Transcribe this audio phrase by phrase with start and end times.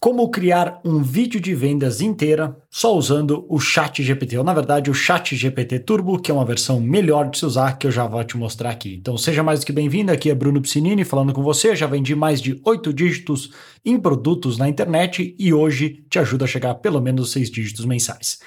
[0.00, 4.90] Como criar um vídeo de vendas inteira só usando o Chat GPT, ou na verdade
[4.90, 8.06] o Chat GPT Turbo, que é uma versão melhor de se usar, que eu já
[8.06, 8.94] vou te mostrar aqui.
[8.94, 12.14] Então seja mais do que bem-vindo, aqui é Bruno Piscinini falando com você, já vendi
[12.14, 13.50] mais de oito dígitos
[13.84, 17.84] em produtos na internet e hoje te ajuda a chegar a pelo menos seis dígitos
[17.84, 18.38] mensais.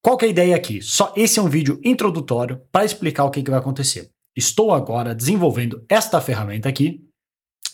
[0.00, 0.80] Qual que é a ideia aqui?
[0.80, 4.08] Só esse é um vídeo introdutório para explicar o que, que vai acontecer.
[4.34, 7.04] Estou agora desenvolvendo esta ferramenta aqui,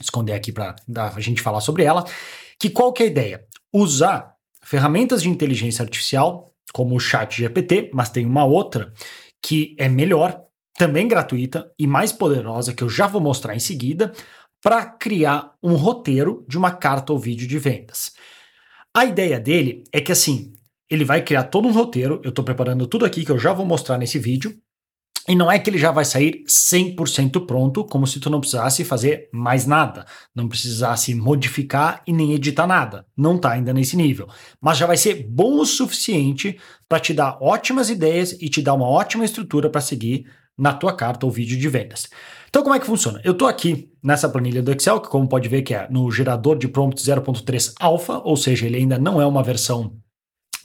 [0.00, 2.04] esconder aqui para a gente falar sobre ela,
[2.62, 3.44] que qual que é a ideia?
[3.72, 8.92] Usar ferramentas de inteligência artificial, como o Chat GPT, mas tem uma outra
[9.42, 10.40] que é melhor,
[10.78, 14.12] também gratuita e mais poderosa, que eu já vou mostrar em seguida,
[14.62, 18.12] para criar um roteiro de uma carta ou vídeo de vendas.
[18.94, 20.52] A ideia dele é que assim,
[20.88, 23.66] ele vai criar todo um roteiro, eu estou preparando tudo aqui que eu já vou
[23.66, 24.56] mostrar nesse vídeo,
[25.28, 28.84] e não é que ele já vai sair 100% pronto, como se tu não precisasse
[28.84, 30.04] fazer mais nada,
[30.34, 33.06] não precisasse modificar e nem editar nada.
[33.16, 34.28] Não está ainda nesse nível,
[34.60, 38.74] mas já vai ser bom o suficiente para te dar ótimas ideias e te dar
[38.74, 40.26] uma ótima estrutura para seguir
[40.58, 42.08] na tua carta ou vídeo de vendas.
[42.48, 43.20] Então como é que funciona?
[43.24, 46.58] Eu estou aqui nessa planilha do Excel, que como pode ver que é no gerador
[46.58, 49.96] de prompt 0.3 alpha, ou seja, ele ainda não é uma versão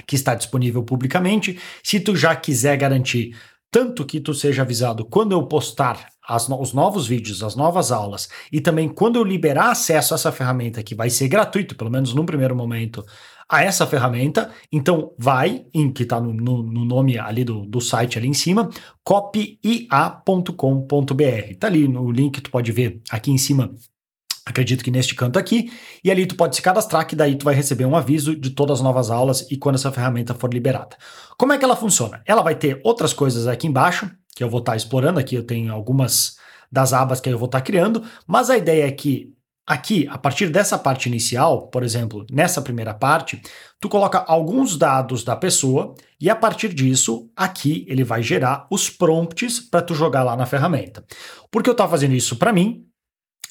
[0.06, 1.60] que está disponível publicamente.
[1.84, 3.36] Se tu já quiser garantir
[3.72, 8.30] tanto que tu seja avisado quando eu postar as, os novos vídeos, as novas aulas,
[8.52, 12.14] e também quando eu liberar acesso a essa ferramenta, que vai ser gratuito, pelo menos
[12.14, 13.06] no primeiro momento,
[13.50, 17.80] a essa ferramenta, então vai, em que está no, no, no, nome ali do, do
[17.80, 18.70] site ali em cima,
[19.04, 20.52] copia.com.br.
[21.58, 23.74] Tá ali no link, tu pode ver aqui em cima
[24.48, 25.72] acredito que neste canto aqui,
[26.04, 28.80] e ali tu pode se cadastrar, que daí tu vai receber um aviso de todas
[28.80, 30.96] as novas aulas e quando essa ferramenta for liberada.
[31.38, 32.22] Como é que ela funciona?
[32.26, 35.44] Ela vai ter outras coisas aqui embaixo, que eu vou estar tá explorando, aqui eu
[35.44, 36.38] tenho algumas
[36.72, 39.34] das abas que eu vou estar tá criando, mas a ideia é que
[39.66, 43.42] aqui, a partir dessa parte inicial, por exemplo, nessa primeira parte,
[43.82, 48.90] tu coloca alguns dados da pessoa e a partir disso, aqui ele vai gerar os
[48.90, 51.04] prompts para tu jogar lá na ferramenta.
[51.52, 52.86] Porque eu estou fazendo isso para mim,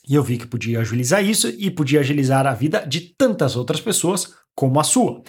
[0.08, 3.80] e eu vi que podia agilizar isso e podia agilizar a vida de tantas outras
[3.80, 5.22] pessoas como a sua.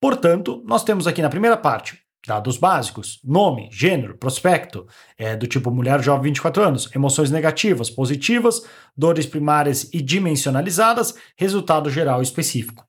[0.00, 4.86] Portanto, nós temos aqui na primeira parte dados básicos, nome, gênero, prospecto,
[5.18, 8.62] é, do tipo mulher jovem 24 anos, emoções negativas, positivas,
[8.96, 12.84] dores primárias e dimensionalizadas, resultado geral específico.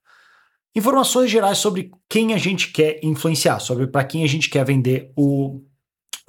[0.74, 5.12] Informações gerais sobre quem a gente quer influenciar, sobre para quem a gente quer vender
[5.16, 5.62] o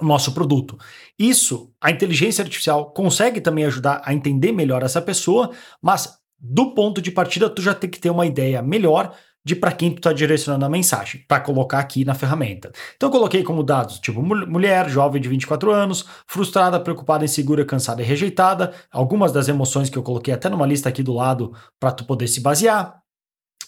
[0.00, 0.78] o nosso produto.
[1.18, 5.50] Isso, a inteligência artificial consegue também ajudar a entender melhor essa pessoa,
[5.82, 9.14] mas do ponto de partida tu já tem que ter uma ideia melhor
[9.44, 12.70] de para quem tu está direcionando a mensagem, para colocar aqui na ferramenta.
[12.96, 18.02] Então eu coloquei como dados, tipo mulher, jovem de 24 anos, frustrada, preocupada, insegura, cansada
[18.02, 21.92] e rejeitada, algumas das emoções que eu coloquei até numa lista aqui do lado para
[21.92, 23.00] tu poder se basear.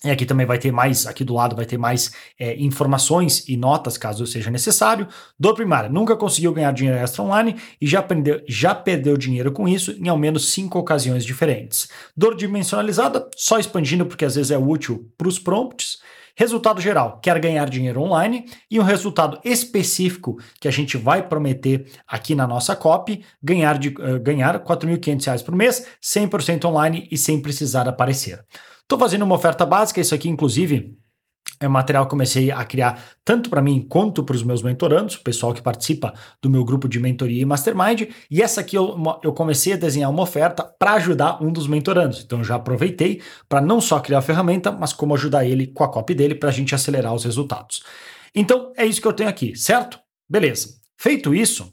[0.02, 3.54] E aqui também vai ter mais, aqui do lado vai ter mais é, informações e
[3.54, 5.06] notas, caso seja necessário.
[5.38, 9.68] Dor primária, nunca conseguiu ganhar dinheiro extra online e já, aprendeu, já perdeu dinheiro com
[9.68, 11.90] isso em ao menos cinco ocasiões diferentes.
[12.16, 15.98] Dor dimensionalizada, só expandindo porque às vezes é útil para os prompts.
[16.34, 21.84] Resultado geral, quer ganhar dinheiro online e um resultado específico que a gente vai prometer
[22.08, 27.38] aqui na nossa copy, ganhar, uh, ganhar R$ 4.500 por mês, 100% online e sem
[27.38, 28.42] precisar aparecer.
[28.90, 30.98] Estou fazendo uma oferta básica, isso aqui, inclusive,
[31.60, 35.14] é um material que comecei a criar tanto para mim quanto para os meus mentorandos,
[35.14, 36.12] o pessoal que participa
[36.42, 38.08] do meu grupo de mentoria e mastermind.
[38.28, 42.20] E essa aqui eu, eu comecei a desenhar uma oferta para ajudar um dos mentorandos.
[42.24, 45.88] Então já aproveitei para não só criar a ferramenta, mas como ajudar ele com a
[45.88, 47.84] copy dele para a gente acelerar os resultados.
[48.34, 50.00] Então é isso que eu tenho aqui, certo?
[50.28, 50.68] Beleza.
[50.98, 51.72] Feito isso,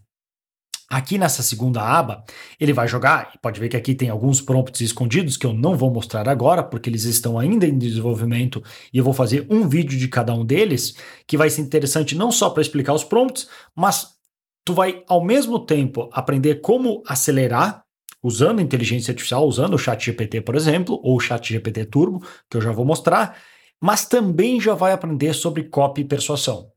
[0.90, 2.24] Aqui nessa segunda aba,
[2.58, 5.92] ele vai jogar, pode ver que aqui tem alguns prompts escondidos que eu não vou
[5.92, 10.08] mostrar agora, porque eles estão ainda em desenvolvimento e eu vou fazer um vídeo de
[10.08, 10.96] cada um deles,
[11.28, 14.16] que vai ser interessante não só para explicar os prompts, mas
[14.64, 17.84] tu vai ao mesmo tempo aprender como acelerar
[18.24, 22.56] usando inteligência artificial, usando o chat GPT, por exemplo, ou o chat GPT Turbo, que
[22.56, 23.38] eu já vou mostrar,
[23.80, 26.72] mas também já vai aprender sobre copy e persuasão.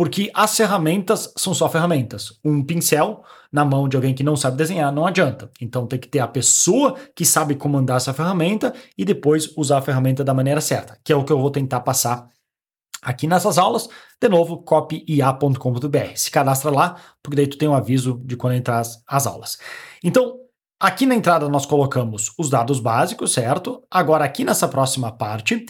[0.00, 2.40] Porque as ferramentas são só ferramentas.
[2.42, 5.50] Um pincel na mão de alguém que não sabe desenhar não adianta.
[5.60, 9.82] Então tem que ter a pessoa que sabe comandar essa ferramenta e depois usar a
[9.82, 12.26] ferramenta da maneira certa, que é o que eu vou tentar passar
[13.02, 13.90] aqui nessas aulas.
[14.18, 16.16] De novo, copia.com.br.
[16.16, 19.58] Se cadastra lá, porque daí tu tem um aviso de quando entrar as, as aulas.
[20.02, 20.38] Então,
[20.80, 23.82] aqui na entrada nós colocamos os dados básicos, certo?
[23.90, 25.66] Agora aqui nessa próxima parte,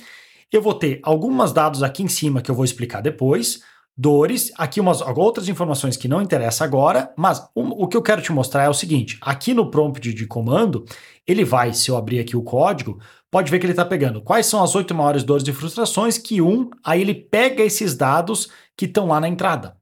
[0.53, 3.69] eu vou ter alguns dados aqui em cima que eu vou explicar depois
[4.01, 4.51] dores.
[4.57, 8.33] Aqui umas outras informações que não interessa agora, mas um, o que eu quero te
[8.33, 10.87] mostrar é o seguinte: aqui no prompt de comando,
[11.27, 12.99] ele vai, se eu abrir aqui o código,
[13.31, 16.41] pode ver que ele está pegando quais são as oito maiores dores e frustrações que
[16.41, 19.77] um, aí ele pega esses dados que estão lá na entrada.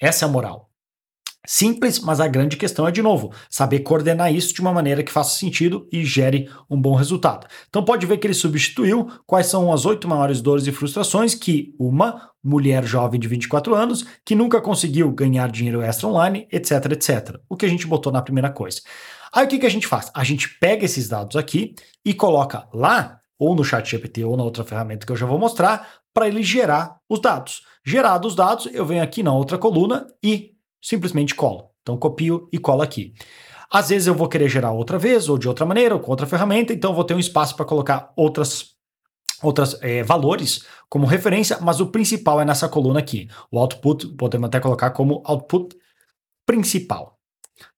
[0.00, 0.70] Essa é a moral.
[1.46, 5.12] Simples, mas a grande questão é, de novo, saber coordenar isso de uma maneira que
[5.12, 7.46] faça sentido e gere um bom resultado.
[7.68, 11.74] Então pode ver que ele substituiu quais são as oito maiores dores e frustrações que
[11.78, 17.36] uma mulher jovem de 24 anos que nunca conseguiu ganhar dinheiro extra online, etc, etc.
[17.48, 18.80] O que a gente botou na primeira coisa.
[19.32, 20.10] Aí o que, a gente faz?
[20.14, 21.74] A gente pega esses dados aqui
[22.04, 25.38] e coloca lá, ou no chat GPT ou na outra ferramenta que eu já vou
[25.38, 27.62] mostrar, para ele gerar os dados.
[27.84, 30.53] Gerados os dados, eu venho aqui na outra coluna e
[30.84, 31.70] simplesmente colo.
[31.80, 33.14] Então copio e colo aqui.
[33.70, 36.26] Às vezes eu vou querer gerar outra vez, ou de outra maneira, ou com outra
[36.26, 38.74] ferramenta, então eu vou ter um espaço para colocar outras
[39.42, 43.28] outros é, valores como referência, mas o principal é nessa coluna aqui.
[43.50, 45.76] O output, podemos até colocar como output
[46.46, 47.18] principal.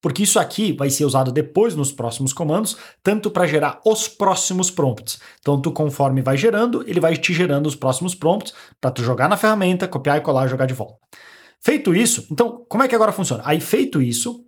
[0.00, 4.70] Porque isso aqui vai ser usado depois nos próximos comandos, tanto para gerar os próximos
[4.70, 5.19] prompts.
[5.41, 9.29] Então, tu conforme vai gerando, ele vai te gerando os próximos prompts para tu jogar
[9.29, 10.99] na ferramenta, copiar e colar e jogar de volta.
[11.62, 13.43] Feito isso, então, como é que agora funciona?
[13.44, 14.44] Aí, feito isso,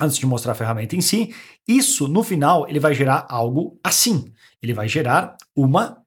[0.00, 1.34] antes de mostrar a ferramenta em si,
[1.66, 4.32] isso no final ele vai gerar algo assim.
[4.62, 6.02] Ele vai gerar uma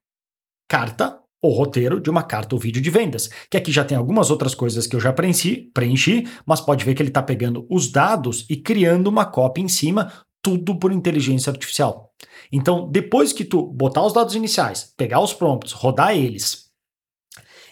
[0.69, 3.29] carta ou roteiro de uma carta ou vídeo de vendas.
[3.49, 6.95] Que aqui já tem algumas outras coisas que eu já preenchi, preenchi mas pode ver
[6.95, 10.11] que ele está pegando os dados e criando uma cópia em cima,
[10.41, 12.11] tudo por inteligência artificial.
[12.51, 16.64] Então, depois que tu botar os dados iniciais, pegar os prompts, rodar eles,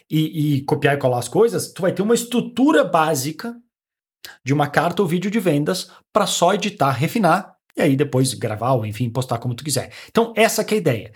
[0.10, 3.56] e, e copiar e colar as coisas, tu vai ter uma estrutura básica
[4.44, 8.74] de uma carta ou vídeo de vendas para só editar, refinar e aí depois gravar
[8.74, 9.92] ou enfim postar como tu quiser.
[10.10, 11.12] Então essa é a ideia.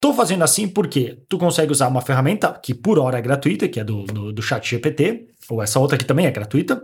[0.00, 3.80] Tô fazendo assim porque tu consegue usar uma ferramenta que por hora é gratuita, que
[3.80, 6.82] é do, do, do chat GPT, ou essa outra que também é gratuita,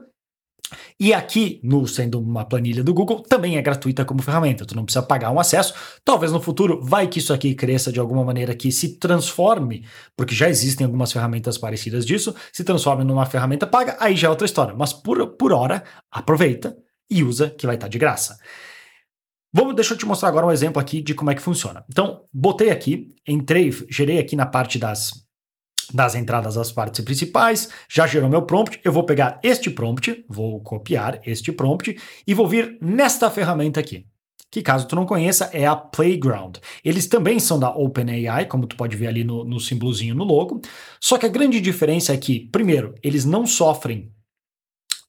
[0.98, 4.84] e aqui, no sendo uma planilha do Google, também é gratuita como ferramenta, tu não
[4.84, 5.74] precisa pagar um acesso.
[6.04, 9.86] Talvez no futuro vai que isso aqui cresça de alguma maneira que se transforme,
[10.16, 14.30] porque já existem algumas ferramentas parecidas disso, se transforme numa ferramenta paga, aí já é
[14.30, 14.74] outra história.
[14.76, 16.76] Mas por, por hora, aproveita
[17.10, 18.38] e usa que vai estar de graça.
[19.54, 21.84] Vamos, deixa eu te mostrar agora um exemplo aqui de como é que funciona.
[21.90, 25.21] Então, botei aqui, entrei, gerei aqui na parte das
[25.94, 30.60] das entradas às partes principais, já gerou meu prompt, eu vou pegar este prompt, vou
[30.60, 31.96] copiar este prompt
[32.26, 34.06] e vou vir nesta ferramenta aqui,
[34.50, 36.56] que caso tu não conheça é a Playground.
[36.84, 40.60] Eles também são da OpenAI, como tu pode ver ali no, no símbolozinho no logo,
[41.00, 44.12] só que a grande diferença é que, primeiro, eles não sofrem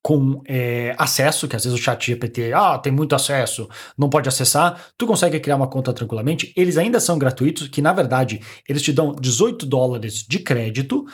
[0.04, 4.28] com é, acesso, que às vezes o chat GPT, ah, tem muito acesso, não pode
[4.28, 8.82] acessar, tu consegue criar uma conta tranquilamente, eles ainda são gratuitos, que na verdade eles
[8.82, 11.06] te dão 18 dólares de crédito,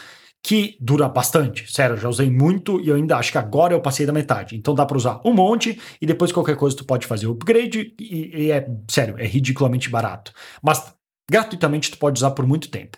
[0.43, 1.71] que dura bastante.
[1.71, 4.55] Sério, já usei muito e eu ainda acho que agora eu passei da metade.
[4.55, 7.93] Então dá para usar um monte e depois qualquer coisa tu pode fazer o upgrade
[7.99, 10.31] e, e é, sério, é ridiculamente barato.
[10.63, 10.93] Mas
[11.29, 12.97] gratuitamente tu pode usar por muito tempo.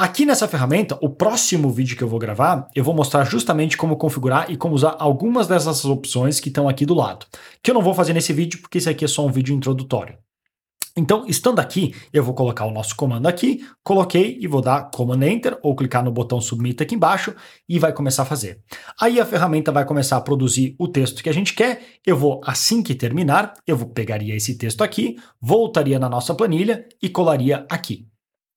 [0.00, 3.96] Aqui nessa ferramenta, o próximo vídeo que eu vou gravar, eu vou mostrar justamente como
[3.96, 7.26] configurar e como usar algumas dessas opções que estão aqui do lado.
[7.60, 10.16] Que eu não vou fazer nesse vídeo, porque esse aqui é só um vídeo introdutório.
[10.96, 15.26] Então, estando aqui, eu vou colocar o nosso comando aqui, coloquei e vou dar Command
[15.26, 17.34] Enter ou clicar no botão Submit aqui embaixo
[17.68, 18.60] e vai começar a fazer.
[19.00, 21.82] Aí a ferramenta vai começar a produzir o texto que a gente quer.
[22.06, 26.86] Eu vou, assim que terminar, eu vou, pegaria esse texto aqui, voltaria na nossa planilha
[27.02, 28.06] e colaria aqui.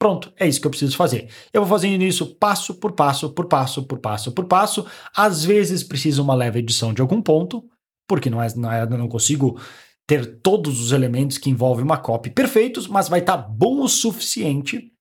[0.01, 1.29] Pronto, é isso que eu preciso fazer.
[1.53, 4.83] Eu vou fazendo isso passo por passo, por passo, por passo, por passo.
[5.15, 7.63] Às vezes precisa uma leve edição de algum ponto,
[8.07, 9.61] porque não é, não é, não consigo
[10.07, 13.87] ter todos os elementos que envolvem uma copy perfeitos, mas vai estar tá bom o
[13.87, 14.91] suficiente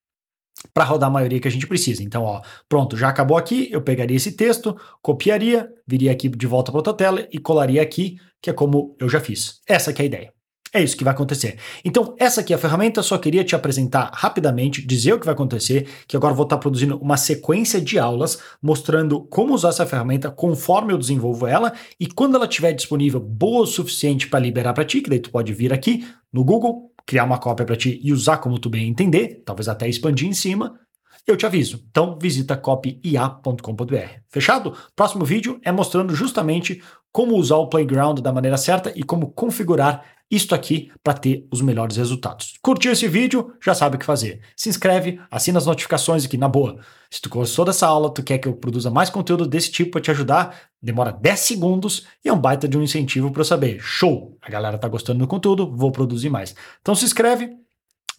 [0.74, 2.02] para rodar a maioria que a gente precisa.
[2.02, 3.70] Então, ó, pronto, já acabou aqui.
[3.72, 8.18] Eu pegaria esse texto, copiaria, viria aqui de volta para outra tela e colaria aqui,
[8.42, 9.62] que é como eu já fiz.
[9.66, 10.39] Essa é a ideia.
[10.72, 11.58] É isso que vai acontecer.
[11.84, 15.34] Então, essa aqui é a ferramenta, só queria te apresentar rapidamente, dizer o que vai
[15.34, 20.30] acontecer, que agora vou estar produzindo uma sequência de aulas mostrando como usar essa ferramenta
[20.30, 24.84] conforme eu desenvolvo ela e quando ela estiver disponível boa o suficiente para liberar para
[24.84, 28.12] ti, que daí tu pode vir aqui no Google, criar uma cópia para ti e
[28.12, 30.78] usar como tu bem entender, talvez até expandir em cima,
[31.26, 31.84] eu te aviso.
[31.90, 34.20] Então visita copia.com.br.
[34.28, 34.76] Fechado?
[34.94, 40.04] Próximo vídeo é mostrando justamente como usar o Playground da maneira certa e como configurar
[40.30, 42.54] isto aqui para ter os melhores resultados.
[42.62, 43.52] Curtiu esse vídeo?
[43.60, 44.40] Já sabe o que fazer.
[44.56, 46.78] Se inscreve, assina as notificações aqui na boa.
[47.10, 50.00] Se tu gostou dessa aula, tu quer que eu produza mais conteúdo desse tipo para
[50.00, 53.80] te ajudar, demora 10 segundos e é um baita de um incentivo para eu saber.
[53.80, 54.38] Show!
[54.40, 56.54] A galera tá gostando do conteúdo, vou produzir mais.
[56.80, 57.50] Então se inscreve,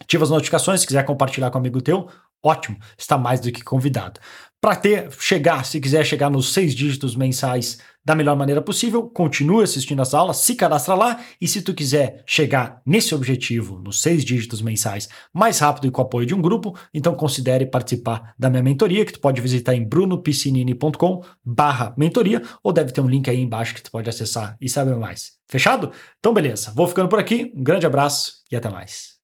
[0.02, 2.10] ativa as notificações, se quiser compartilhar com um amigo teu,
[2.44, 4.20] ótimo, está mais do que convidado.
[4.62, 9.64] Para ter, chegar, se quiser chegar nos seis dígitos mensais da melhor maneira possível, continue
[9.64, 14.26] assistindo as aulas, se cadastra lá e se tu quiser chegar nesse objetivo, nos seis
[14.26, 18.64] dígitos mensais, mais rápido e com apoio de um grupo, então considere participar da minha
[18.64, 23.40] mentoria, que tu pode visitar em brunopiscinini.com barra mentoria, ou deve ter um link aí
[23.40, 25.34] embaixo que tu pode acessar e saber mais.
[25.48, 25.92] Fechado?
[26.20, 29.21] Então beleza, vou ficando por aqui, um grande abraço e até mais.